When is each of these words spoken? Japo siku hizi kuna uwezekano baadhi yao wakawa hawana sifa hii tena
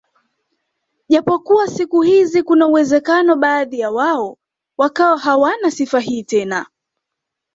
Japo 1.09 1.41
siku 1.67 2.01
hizi 2.01 2.43
kuna 2.43 2.67
uwezekano 2.67 3.35
baadhi 3.35 3.79
yao 3.79 4.37
wakawa 4.77 5.17
hawana 5.19 5.71
sifa 5.71 5.99
hii 5.99 6.23
tena 6.23 6.65